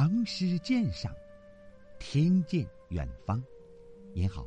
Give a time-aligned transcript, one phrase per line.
[0.00, 1.12] 唐诗鉴赏，
[1.98, 3.42] 听见远方。
[4.14, 4.46] 您好，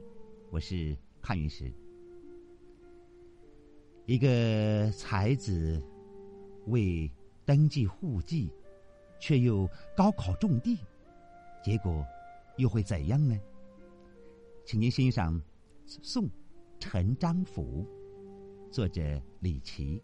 [0.49, 1.69] 我是看云石。
[4.05, 5.83] 一个才子
[6.67, 7.11] 为
[7.43, 8.49] 登记户籍，
[9.19, 10.77] 却又高考中第，
[11.61, 12.01] 结果
[12.55, 13.37] 又会怎样呢？
[14.63, 15.37] 请您欣赏
[16.01, 16.29] 《宋
[16.79, 17.85] 陈章甫》，
[18.71, 20.01] 作者李琦。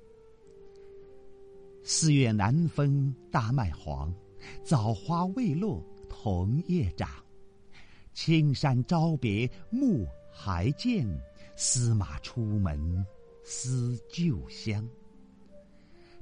[1.83, 4.13] 四月南风大麦黄，
[4.63, 7.09] 枣花未落桐叶长。
[8.13, 11.07] 青山朝别暮还见，
[11.55, 13.05] 司马出门
[13.43, 14.87] 思旧乡。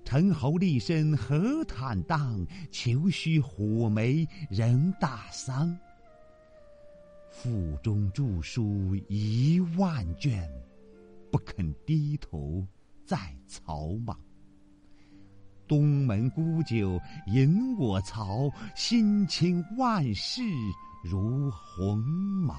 [0.04, 5.76] 陈侯立身何坦荡，求须火眉人大桑。
[7.32, 10.48] 腹中著书一万卷，
[11.32, 12.66] 不肯低头
[13.06, 14.20] 在草莽。
[15.68, 20.42] 东门沽酒引我曹，心倾万事
[21.04, 22.56] 如鸿毛。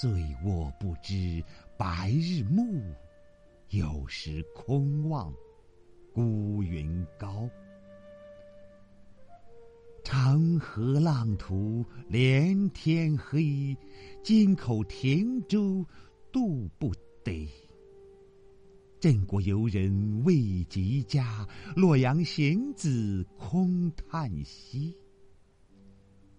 [0.00, 0.10] 醉
[0.44, 1.42] 卧不知
[1.76, 2.94] 白日暮，
[3.70, 5.32] 有时空望
[6.14, 7.48] 孤云高。
[10.04, 13.76] 长河浪图连天黑，
[14.22, 15.84] 京口停舟
[16.32, 17.67] 渡不得。
[19.00, 21.46] 郑国游人未及家，
[21.76, 24.92] 洛阳行子空叹息。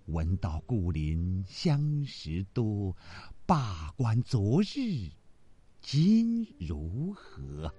[0.07, 2.93] 闻道故邻相识多，
[3.45, 5.09] 罢官昨日
[5.79, 7.73] 今如何？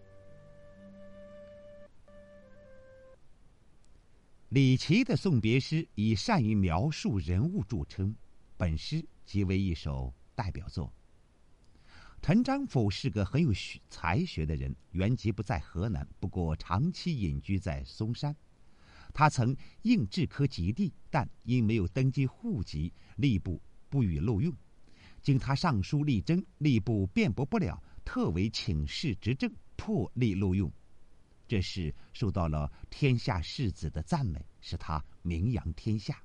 [4.49, 8.17] 李琦的送别诗以善于描述人物著称，
[8.57, 10.91] 本诗即为一首代表作。
[12.23, 18.37] 陈章甫是个很有学才学的人，原籍不在河南，不过长期隐居在嵩山。
[19.15, 24.55] 他曾应制科及第，但因没有登记户籍，吏部不予录用。
[25.23, 30.71] 经他上书力争，吏部辩驳不了，特为请示执政，破例录用。
[31.49, 36.23] 这事受到了天下士子的赞美，使他名扬天下。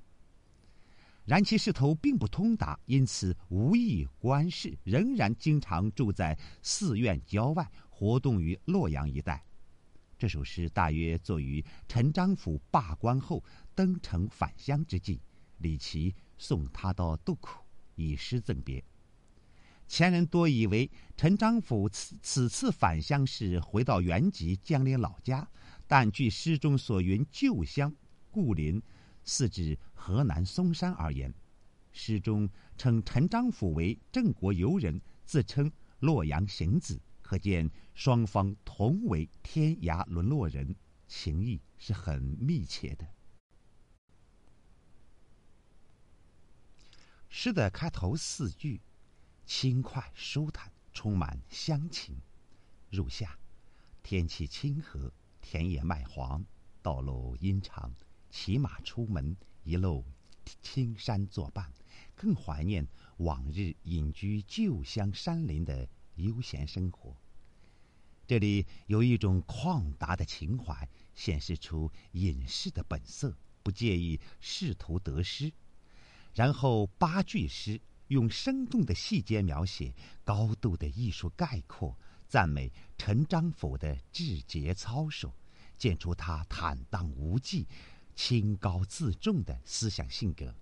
[1.26, 9.44] 然其仕途并不通达，因此无意官事，仍然经常住在寺院郊外，活动于洛阳一带。
[10.16, 13.42] 这首诗大约作于陈章甫罢官后
[13.74, 15.20] 登城返乡之际，
[15.58, 17.66] 李琦送他到渡口，
[17.96, 18.84] 以诗赠别。
[19.88, 25.48] 前人多以为陈章甫此此次返乡是回到原籍江陵老家，
[25.88, 27.92] 但据诗中所云旧乡
[28.30, 28.80] 故邻。
[29.26, 31.34] 似指河南嵩山而言，
[31.92, 32.48] 诗中
[32.78, 40.74] 称陈章甫为郑国游人，自称洛阳行子，可见双方同为天涯沦落人，
[41.08, 43.06] 情谊是很密切的。
[47.28, 48.80] 诗的开头四句
[49.44, 52.16] 轻快舒坦，充满乡情。
[52.88, 53.36] 入夏，
[54.02, 56.44] 天气清和，田野麦黄，
[56.80, 57.92] 道路阴长。
[58.38, 60.04] 骑马出门，一路
[60.60, 61.72] 青山作伴，
[62.14, 62.86] 更怀念
[63.16, 67.16] 往日隐居旧乡山林的悠闲生活。
[68.26, 75.50] 这里有一种旷达的情怀，显示出隐士的本色，不介意仕途得失。
[76.34, 79.94] 然后八句诗用生动的细节描写，
[80.24, 81.96] 高度的艺术概括，
[82.28, 85.32] 赞美陈章甫的志节操守，
[85.78, 87.66] 见出他坦荡无忌。
[88.16, 90.52] 清高自重的思想性格。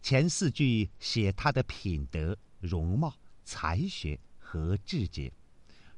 [0.00, 5.32] 前四句写他的品德、容貌、才学和志节，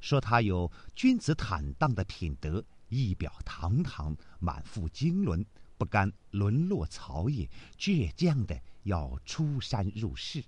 [0.00, 5.44] 说他有君子坦荡的品德，仪表堂堂，满腹经纶，
[5.76, 7.48] 不甘沦落草野，
[7.78, 10.42] 倔强的要出山入世，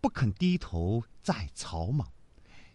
[0.00, 2.10] 不肯低头在草莽，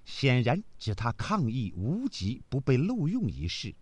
[0.05, 3.75] 显然指他抗议无极不被录用一事。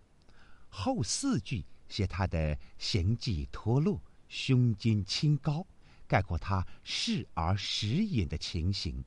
[0.68, 1.64] 后四句。
[1.88, 5.66] 写他的行迹脱落、胸襟清高，
[6.06, 9.04] 概括他视而时饮的情形，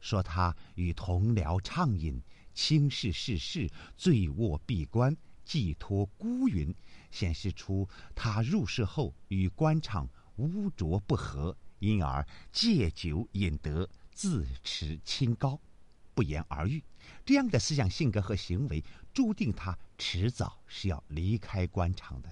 [0.00, 2.22] 说他与同僚畅饮，
[2.54, 6.74] 轻视世事，醉卧闭关，寄托孤云，
[7.10, 15.60] 显示出他入世后与官场污浊不和，因而借酒饮得，自持清高，
[16.20, 16.84] 不言而喻。
[17.24, 22.28] 这样的思想性格和行为，注定他迟早是要离开官场的。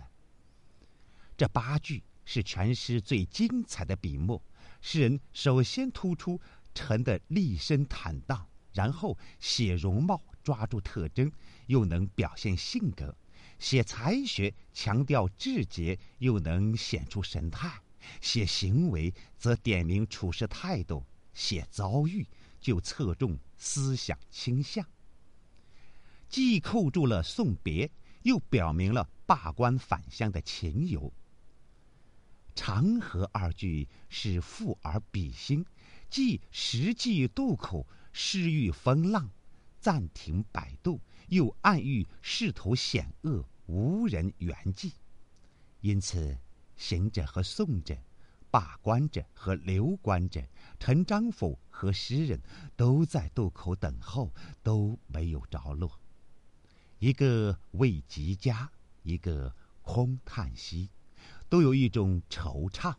[1.39, 4.43] 这八句是全诗最精彩的笔墨。
[4.83, 6.39] 诗人首先突出
[6.75, 11.33] 陈的立身坦荡，然后写容貌，抓住特征，
[11.65, 13.17] 又能表现性格，
[13.59, 17.71] 写才学强调志节，又能显出神态；
[18.21, 22.27] 写行为则点明处事态度；写遭遇
[22.61, 24.87] 就侧重思想倾向。
[26.29, 27.91] 既扣住了送别，
[28.23, 31.13] 又表明了罢官返乡的情由。
[32.55, 35.65] 长河二句是富而比兴，
[36.11, 39.31] 既实际渡口，失遇风浪，
[39.81, 44.93] 暂停摆渡，又暗喻仕途险恶，无人援济。
[45.81, 46.37] 因此，
[46.77, 47.97] 行者和送者，
[48.51, 50.43] 罢官者和留官者，
[50.79, 52.41] 陈章甫和诗人，
[52.77, 56.01] 都在渡口等候，都没有着落。
[56.99, 58.71] 一个未及家，
[59.03, 60.91] 一个空叹息，
[61.49, 62.95] 都有一种惆怅。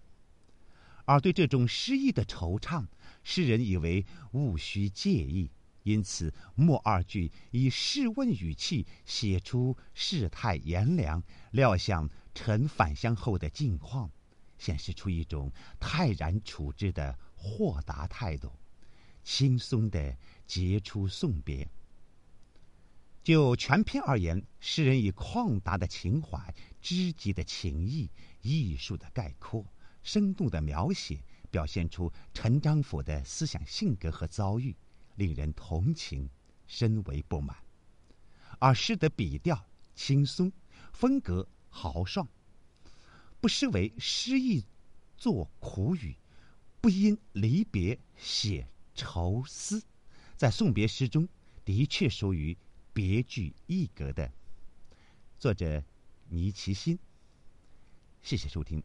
[1.06, 2.86] 而对这种失意的惆怅，
[3.24, 5.50] 诗人以为务须介意，
[5.82, 14.12] 因此末二句以试问语气写出世态炎凉，料想臣返乡后的境况，
[14.60, 18.52] 显示出一种泰然处之的豁达态度，
[19.24, 20.16] 轻松的
[20.46, 21.68] 结出送别。
[23.24, 28.10] 就全篇而言，诗人以旷达的情怀、知己的情谊、
[28.42, 29.66] 艺术的概括、
[30.04, 31.22] 生动的描写，
[31.52, 34.76] 表现出陈章甫的思想性格和遭遇，
[35.16, 36.30] 令人同情，
[36.66, 37.56] 深为不满。
[38.58, 39.64] 而诗的笔调
[39.94, 40.52] 轻松，
[40.92, 42.28] 风格豪爽，
[43.42, 44.66] 不失为诗意
[45.18, 46.16] 作苦语，
[46.82, 49.84] 不因离别写愁思，
[50.38, 51.28] 在送别诗中
[51.66, 52.58] 的确属于。
[52.92, 54.30] 别具一格的
[55.38, 55.82] 作者
[56.28, 57.00] 倪其新，
[58.22, 58.84] 谢谢收听。